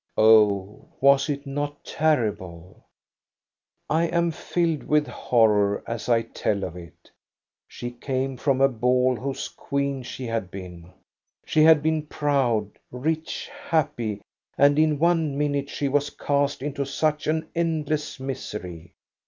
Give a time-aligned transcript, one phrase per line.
[0.17, 0.87] Oh!
[0.99, 2.87] was it not terrible?
[3.87, 7.11] I am filled with horror as I tell of it.
[7.67, 10.91] She came from a ball whose queen she had been!
[11.45, 14.21] She had been proud, rich, happy;
[14.57, 18.93] and in one minute she was cast into such an endless misery.